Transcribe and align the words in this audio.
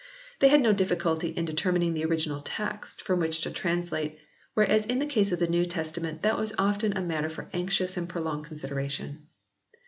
They 0.39 0.47
had 0.47 0.61
no 0.61 0.73
difficulty 0.73 1.27
in 1.27 1.45
determining 1.45 1.93
the 1.93 2.05
Original 2.05 2.41
Text 2.41 3.03
from 3.03 3.19
which 3.19 3.41
to 3.41 3.51
translate, 3.51 4.17
whereas 4.55 4.83
in 4.87 4.97
the 4.97 5.05
case 5.05 5.31
of 5.31 5.37
the 5.37 5.47
New 5.47 5.63
Testament 5.67 6.23
that 6.23 6.39
was 6.39 6.55
often 6.57 6.93
matter 7.07 7.29
for 7.29 7.51
anxious 7.53 7.97
and 7.97 8.09
prolonged 8.09 8.45
consideration. 8.45 9.27